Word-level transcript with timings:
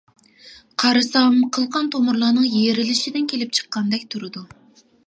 قارىسام 0.83 1.37
قىل 1.57 1.67
قان 1.75 1.91
تومۇرلارنىڭ 1.97 2.49
يېرىلىشىدىن 2.55 3.31
كېلىپ 3.35 3.57
چىققاندەك 3.61 4.11
تۇرىدۇ. 4.17 4.49